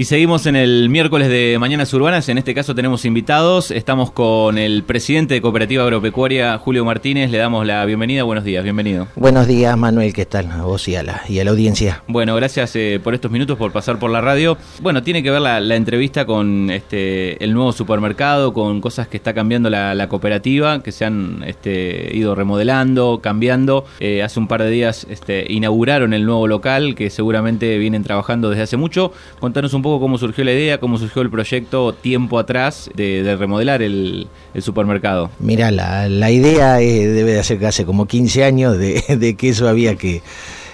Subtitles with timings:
[0.00, 4.56] Y seguimos en el miércoles de Mañanas Urbanas, en este caso tenemos invitados, estamos con
[4.56, 9.08] el presidente de Cooperativa Agropecuaria, Julio Martínez, le damos la bienvenida, buenos días, bienvenido.
[9.14, 10.50] Buenos días Manuel, ¿qué tal?
[10.52, 12.02] A vos y a la, y a la audiencia.
[12.06, 14.56] Bueno, gracias eh, por estos minutos, por pasar por la radio.
[14.80, 19.34] Bueno, tiene que ver la, entrevista con este el nuevo supermercado, con cosas que está
[19.34, 23.84] cambiando la, cooperativa, que se han este, ido remodelando, cambiando.
[23.98, 28.48] Eh, hace un par de días este, inauguraron el nuevo local, que seguramente vienen trabajando
[28.48, 29.12] desde hace mucho.
[29.40, 33.82] Contanos un poco cómo surgió la idea, cómo surgió el proyecto tiempo atrás de, remodelar
[33.82, 34.28] el,
[34.60, 35.30] supermercado.
[35.40, 40.22] Mira, la, idea debe de hacer hace como 15 años de, que eso había que,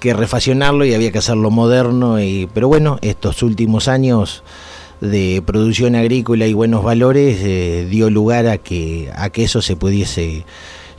[0.00, 2.16] que, refaccionarlo y había que hacerlo moderno,
[2.54, 4.42] pero bueno, estos últimos años
[5.02, 9.74] de producción agrícola y buenos valores eh, dio lugar a que, a que eso se
[9.74, 10.44] pudiese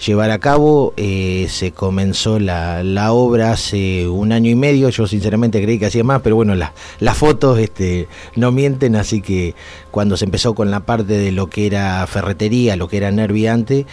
[0.05, 0.93] llevar a cabo.
[0.97, 5.87] Eh, se comenzó la, la, obra hace un año y medio, yo sinceramente creí que
[5.87, 9.55] hacía más, pero bueno, las fotos este, no mienten, así que
[9.91, 13.85] cuando se empezó con la parte de lo que era ferretería, lo que era nerviante,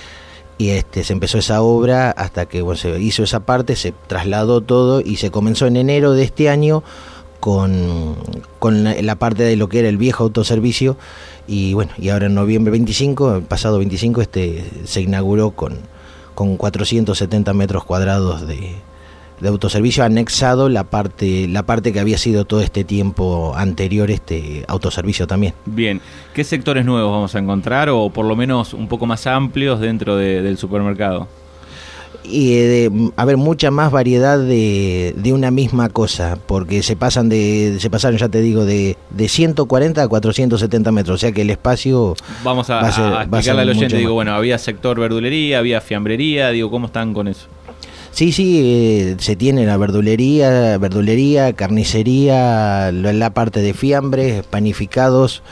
[0.58, 4.60] y este, se empezó esa obra hasta que bueno, se hizo esa parte, se trasladó
[4.60, 6.82] todo y se comenzó en enero de este año
[7.40, 8.16] con,
[8.58, 10.98] con la, la, parte de lo que era el viejo autoservicio
[11.46, 15.78] y bueno, y ahora en noviembre 25, el pasado 25, este, se inauguró con,
[16.34, 18.76] con 470 metros cuadrados de,
[19.46, 25.26] autoservicio anexado la parte la parte que había sido todo este tiempo anterior este autoservicio
[25.26, 25.54] también.
[25.64, 26.00] Bien,
[26.34, 30.16] ¿qué sectores nuevos vamos a encontrar o por lo menos un poco más amplios dentro
[30.16, 31.26] del supermercado?
[32.24, 37.76] Y de haber mucha más variedad de, de, una misma cosa, porque se pasan de
[37.80, 41.50] se pasaron ya te digo de, de 140 a 470 metros, o sea que el
[41.50, 46.70] espacio vamos a, a, explicarle al oyente, digo, bueno, había sector verdulería, había fiambrería, digo,
[46.70, 47.46] ¿cómo están con eso?
[48.12, 55.42] Sí, sí, eh, se tiene la verdulería, verdulería, carnicería, la parte de fiambres, panificados,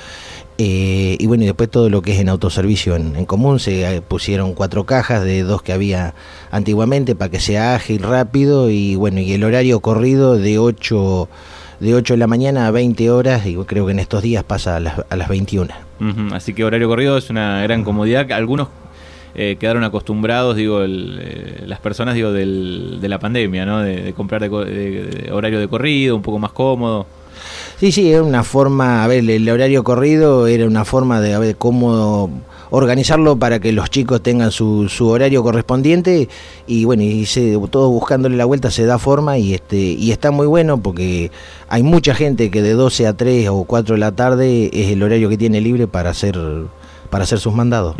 [0.61, 4.03] eh, y bueno, y después todo lo que es en autoservicio en, común, se eh,
[4.03, 6.15] pusieron cuatro cajas de dos que había
[6.51, 11.29] antiguamente para que sea ágil, rápido y bueno, y el horario corrido de 8,
[11.79, 14.75] de 8 de la mañana a 20 horas y creo que en estos días pasa
[14.75, 15.73] a las, a las 21.
[16.33, 18.31] Así que horario corrido es una gran comodidad.
[18.33, 18.67] Algunos
[19.37, 23.81] eh, quedaron acostumbrados, digo, las personas, digo, del, de la pandemia, ¿no?
[23.81, 27.07] De, comprar de horario de corrido, un poco más cómodo.
[27.79, 31.57] Sí, sí, era una forma, a ver, el horario corrido era una forma de ver
[31.57, 32.31] cómo
[32.71, 36.29] organizarlo para que los chicos tengan su, su horario correspondiente
[36.67, 40.31] y bueno, y se, todo buscándole la vuelta se da forma y este y está
[40.31, 41.31] muy bueno porque
[41.69, 45.03] hay mucha gente que de 12 a 3 o 4 de la tarde es el
[45.03, 46.39] horario que tiene libre para hacer
[47.11, 47.97] para hacer sus mandados.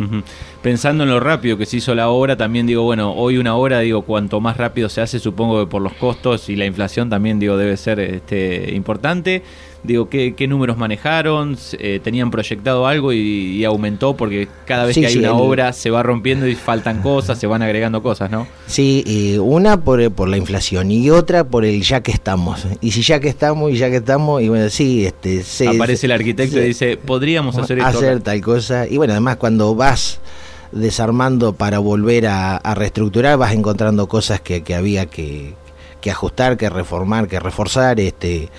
[0.61, 3.79] Pensando en lo rápido que se hizo la obra, también digo, bueno, hoy una hora,
[3.79, 7.39] digo, cuanto más rápido se hace, supongo que por los costos y la inflación también,
[7.39, 9.43] digo, debe ser este, importante.
[9.81, 11.57] Digo, ¿qué, números manejaron?
[11.73, 14.15] Eh, ¿Tenían proyectado algo y, aumentó?
[14.15, 17.61] Porque cada vez que hay una obra se va rompiendo y faltan cosas, se van
[17.61, 18.45] agregando cosas, ¿no?
[18.67, 22.67] Sí, una por, por la inflación y otra por el ya que estamos.
[22.81, 25.43] Y si ya que estamos y ya que estamos, y bueno, sí, este...
[25.67, 27.89] Aparece el arquitecto y dice, podríamos hacer esto.
[27.89, 28.85] Hacer tal cosa.
[28.85, 30.19] Y bueno, además cuando vas
[30.73, 35.53] desarmando para volver a, reestructurar, vas encontrando cosas que, que había que,
[36.01, 38.49] que ajustar, que reformar, que reforzar, este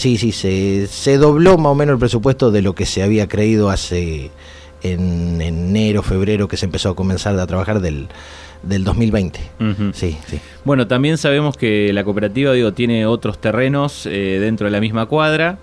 [0.00, 3.28] Sí, sí, se, se dobló más o menos el presupuesto de lo que se había
[3.28, 4.30] creído hace
[4.82, 8.08] en enero, febrero, que se empezó a comenzar a trabajar del,
[8.62, 9.40] del 2020.
[9.92, 10.40] sí, sí.
[10.64, 15.04] Bueno, también sabemos que la cooperativa digo, tiene otros terrenos eh, dentro de la misma
[15.04, 15.58] cuadra.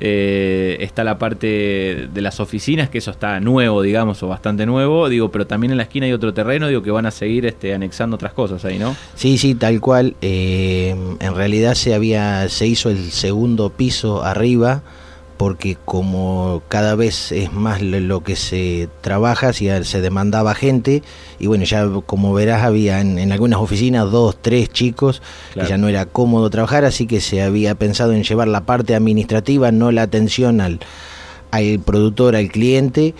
[0.00, 5.08] Eh, está la parte de las oficinas, que eso está nuevo, digamos, o bastante nuevo,
[5.08, 7.74] digo, pero también en la esquina hay otro terreno, digo, que van a seguir este,
[7.74, 8.94] anexando otras cosas ahí, ¿no?
[9.14, 10.14] Sí, sí, tal cual.
[10.22, 14.82] Eh, en realidad se había, se hizo el segundo piso arriba
[15.38, 21.02] porque como cada vez es más lo que se trabaja, se demandaba gente,
[21.38, 25.22] y bueno, ya como verás había en, algunas oficinas dos, tres chicos,
[25.54, 28.96] y ya no era cómodo trabajar, así que se había pensado en llevar la parte
[28.96, 30.80] administrativa, no la atención al,
[31.52, 33.14] al productor, al cliente,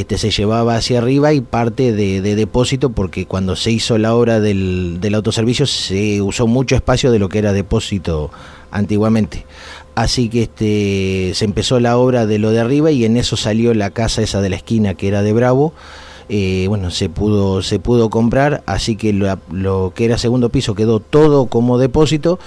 [0.00, 4.40] este, se llevaba hacia arriba y parte de, depósito porque cuando se hizo la obra
[4.40, 8.30] del, del autoservicio se usó mucho espacio de lo que era depósito
[8.70, 9.44] antiguamente.
[9.94, 13.74] Así que este, se empezó la obra de lo de arriba y en eso salió
[13.74, 15.74] la casa esa de la esquina que era de Bravo.
[16.28, 21.00] Eh, bueno, se pudo, se pudo comprar, así que lo, que era segundo piso quedó
[21.00, 22.38] todo como depósito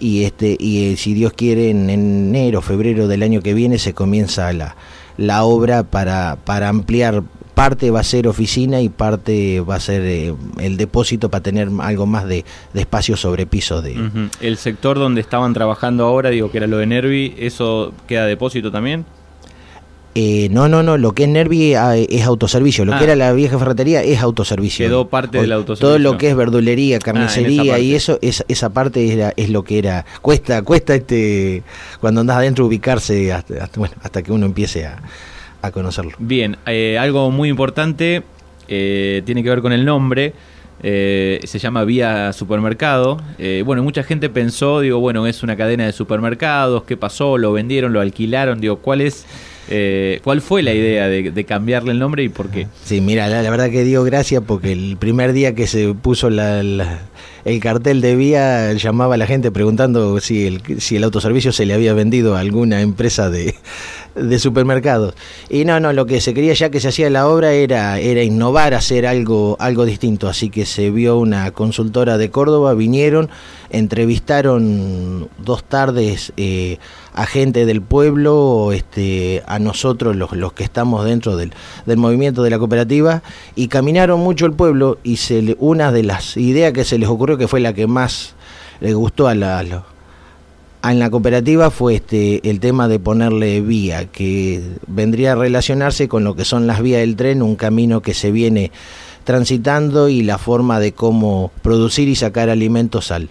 [0.00, 3.92] y este y eh, si Dios quiere en enero, febrero del año que viene se
[3.92, 4.76] comienza la,
[5.16, 7.22] la obra para, para ampliar
[7.54, 11.68] parte va a ser oficina y parte va a ser eh, el depósito para tener
[11.80, 12.44] algo más de,
[12.74, 13.80] espacio sobre piso.
[13.80, 13.96] De...
[14.40, 18.70] El sector donde estaban trabajando ahora, digo que era lo de Nervi, ¿eso queda depósito
[18.70, 19.06] también?
[20.16, 23.04] Eh, no, no, no, lo que es Nervi ah, es autoservicio, lo que ah.
[23.04, 24.86] era la vieja ferretería es autoservicio.
[24.86, 25.88] Quedó parte del autoservicio.
[25.88, 29.64] Todo lo que es verdulería, ah, carnicería y eso, es, esa parte era, es lo
[29.64, 30.04] que era.
[30.22, 31.64] Cuesta, cuesta este
[32.00, 35.02] cuando andas adentro ubicarse hasta, bueno, hasta que uno empiece a,
[35.72, 36.12] conocerlo.
[36.18, 38.22] Bien, eh, algo muy importante
[38.68, 40.34] eh, tiene que ver con el nombre.
[40.80, 43.16] se llama Vía Supermercado.
[43.64, 47.38] bueno, mucha gente pensó, digo, bueno, es una cadena de supermercados, ¿qué pasó?
[47.38, 47.94] ¿Lo vendieron?
[47.94, 48.60] ¿Lo alquilaron?
[48.60, 49.24] Digo, ¿cuál es
[49.68, 52.66] eh, ¿Cuál fue la idea de, cambiarle el nombre y por qué?
[52.84, 57.60] Sí, mira, la, verdad que digo gracias porque el primer día que se puso el
[57.60, 61.74] cartel de vía llamaba a la gente preguntando si el, si el autoservicio se le
[61.74, 63.54] había vendido a alguna empresa de,
[64.14, 65.14] de supermercados.
[65.48, 68.22] Y no, no, lo que se quería ya que se hacía la obra era, era
[68.22, 70.28] innovar, hacer algo, algo distinto.
[70.28, 73.30] Así que se vio una consultora de Córdoba, vinieron,
[73.70, 76.78] entrevistaron dos tardes eh,
[77.12, 81.52] a gente del pueblo, este, a nosotros los, los que estamos dentro del,
[81.86, 83.22] del, movimiento de la cooperativa,
[83.54, 87.36] y caminaron mucho el pueblo y se una de las ideas que se les ocurrió,
[87.38, 88.34] que fue la que más
[88.80, 89.84] les gustó a, la,
[90.92, 96.24] en la cooperativa fue este el tema de ponerle vía, que vendría a relacionarse con
[96.24, 98.70] lo que son las vías del tren, un camino que se viene
[99.24, 103.30] transitando y la forma de cómo producir y sacar alimentos al,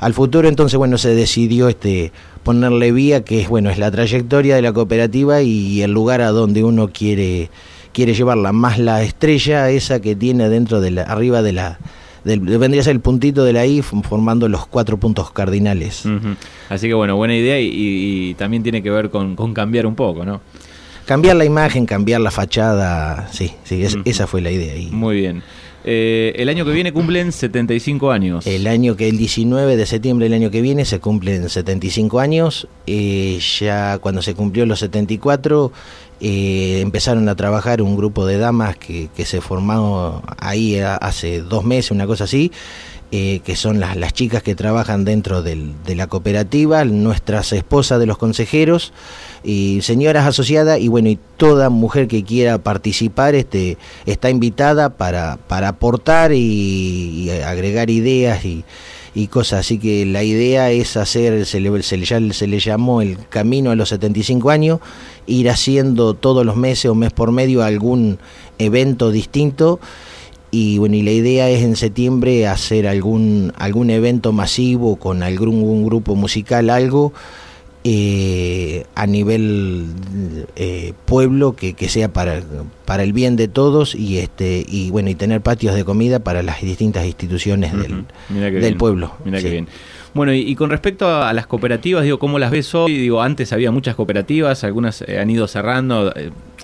[0.00, 0.48] al futuro.
[0.48, 2.12] Entonces, bueno, se decidió este
[2.44, 6.30] ponerle vía, que es bueno, es la trayectoria de la cooperativa y el lugar a
[6.30, 7.50] donde uno quiere
[7.92, 11.78] quiere llevarla, más la estrella esa que tiene dentro de la arriba de la
[12.24, 16.04] vendría a ser el puntito de la I formando los cuatro puntos cardinales.
[16.68, 20.40] Así que bueno, buena idea y, también tiene que ver con, cambiar un poco, ¿no?
[21.04, 24.76] Cambiar la imagen, cambiar la fachada, sí, sí, esa fue la idea.
[24.76, 24.90] Y...
[24.90, 25.42] Muy bien.
[25.84, 28.46] Eh, el año que viene cumplen 75 años.
[28.46, 32.68] El año que el 19 de septiembre del año que viene se cumplen 75 años.
[32.86, 35.72] Eh, ya cuando se cumplió los 74
[36.20, 41.90] eh, empezaron a trabajar un grupo de damas que, se formó ahí hace dos meses,
[41.90, 42.52] una cosa así.
[43.10, 48.92] que son las, chicas que trabajan dentro de la cooperativa, nuestras esposas de los consejeros,
[49.44, 55.36] y señoras asociadas y bueno y toda mujer que quiera participar este está invitada para,
[55.48, 58.64] para aportar y, agregar ideas y,
[59.14, 59.60] y, cosas.
[59.60, 63.88] Así que la idea es hacer se le, se, le, llamó el camino a los
[63.88, 64.80] 75 años
[65.26, 68.18] ir haciendo todos los meses o mes por medio algún
[68.58, 69.80] evento distinto.
[70.54, 75.84] Y bueno y la idea es en septiembre hacer algún algún evento masivo con algún
[75.86, 77.14] grupo musical algo
[77.84, 79.86] eh, a nivel
[80.56, 82.40] eh, pueblo que, que, sea para,
[82.84, 86.42] para el bien de todos y este y bueno y tener patios de comida para
[86.42, 89.12] las distintas instituciones del, del pueblo.
[89.24, 89.66] Mira bien.
[90.14, 92.96] Bueno, y, con respecto a, las cooperativas, digo, ¿cómo las ves hoy?
[92.96, 96.12] Digo, antes había muchas cooperativas, algunas eh, han ido cerrando,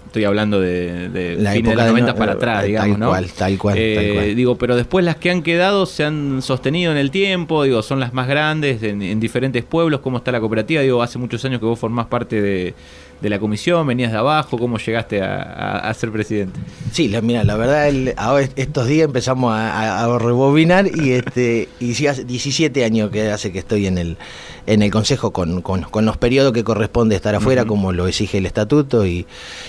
[0.09, 3.77] estoy hablando de, la fines de los 90 para atrás, digamos, tal Cual, tal cual,
[3.77, 4.37] tal cual.
[4.37, 8.01] Digo, pero después las que han quedado se han sostenido en el tiempo, digo, son
[8.01, 10.83] las más grandes en, diferentes pueblos, ¿cómo está la cooperativa?
[10.83, 12.75] Digo, hace muchos años que vos formás parte de,
[13.21, 16.59] de la comisión, venías de abajo, ¿cómo llegaste a, ser presidente?
[16.93, 22.25] Sí, la, mira, la verdad, ahora estos días empezamos a, rebobinar y este y hace
[22.25, 24.17] 17 años que hace que estoy en el
[24.67, 28.47] en el consejo con, con, los periodos que corresponde estar afuera, como lo exige el
[28.47, 29.27] estatuto y,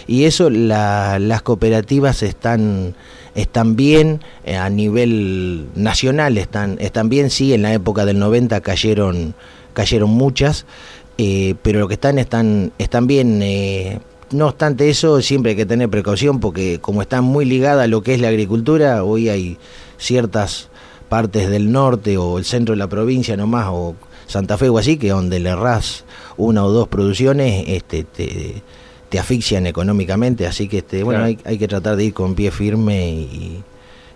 [0.08, 2.96] y eso las cooperativas están
[3.36, 8.62] están bien eh, a nivel nacional, están, están bien, sí, en la época del 90
[8.62, 9.36] cayeron,
[9.74, 10.66] cayeron muchas,
[11.22, 13.42] eh, pero lo que están están, están bien.
[13.44, 14.00] Eh,
[14.32, 18.02] no obstante eso, siempre hay que tener precaución porque como están muy ligadas a lo
[18.02, 19.58] que es la agricultura, hoy hay
[19.98, 20.70] ciertas
[21.10, 23.96] partes del norte o el centro de la provincia nomás o
[24.28, 26.06] Santa Fe o así, que donde le erras
[26.38, 28.62] una o dos producciones, este, te,
[29.10, 32.52] te asfixian económicamente, así que este, bueno, hay, hay, que tratar de ir con pie
[32.52, 33.62] firme y,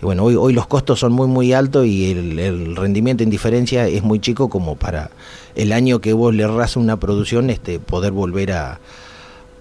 [0.03, 4.03] bueno, hoy, hoy los costos son muy muy altos y el, rendimiento en diferencia es
[4.03, 5.09] muy chico como para
[5.55, 8.79] el año que vos le erras una producción, este, poder volver a,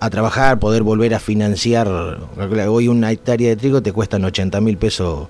[0.01, 1.89] a trabajar, poder volver a financiar.
[2.69, 5.29] Hoy una hectárea de trigo te cuestan 80 mil pesos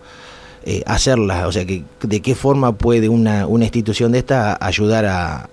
[0.64, 1.46] eh, hacerla.
[1.48, 5.50] O sea, que, ¿de qué forma puede una, una institución de esta ayudar a,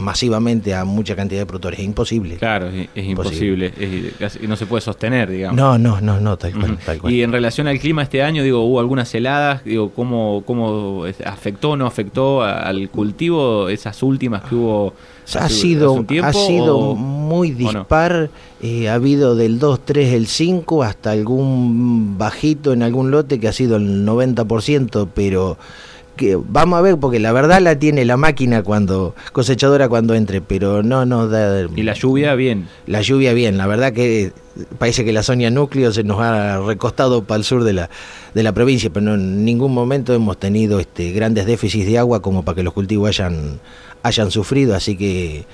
[0.00, 1.78] masivamente a mucha cantidad de productores.
[1.78, 2.36] Es imposible.
[2.36, 3.72] Claro, es, imposible.
[4.18, 5.56] Es, no se puede sostener, digamos.
[5.56, 6.52] No, no, no, no, tal
[7.00, 11.04] cual, Y en relación al clima este año, digo, hubo algunas heladas, digo, ¿cómo, cómo
[11.24, 14.94] afectó o no afectó al cultivo esas últimas que hubo?
[15.38, 18.30] ha sido, ha sido muy dispar,
[18.62, 23.48] eh, ha habido del 2, 3, el 5, hasta algún bajito en algún lote que
[23.48, 25.58] ha sido el 90%, pero
[26.48, 30.82] vamos a ver, porque la verdad la tiene la máquina cuando cosechadora cuando entre, pero
[30.82, 31.66] no nos da.
[31.74, 32.68] Y la lluvia bien.
[32.86, 34.32] La lluvia bien, la verdad que
[34.78, 37.90] parece que la zona núcleo se nos ha recostado para el sur de la,
[38.34, 42.44] de la provincia, pero en ningún momento hemos tenido este grandes déficits de agua como
[42.44, 43.60] para que los cultivos hayan,
[44.02, 45.44] hayan sufrido, así que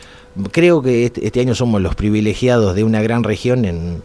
[0.53, 4.03] creo que este, este año somos los privilegiados de una gran región en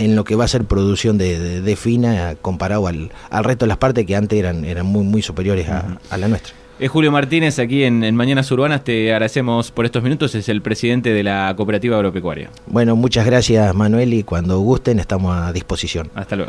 [0.00, 3.76] en lo que va a ser producción de, fina comparado al, al, resto de las
[3.76, 6.54] partes que antes eran, eran muy, muy superiores a, la nuestra.
[6.78, 8.82] Es Julio Martínez aquí en, en, Mañanas Urbanas.
[8.82, 10.34] Te agradecemos por estos minutos.
[10.34, 12.48] Es el presidente de la Cooperativa Agropecuaria.
[12.66, 16.10] Bueno, muchas gracias Manuel y cuando gusten estamos a disposición.
[16.14, 16.48] Hasta luego.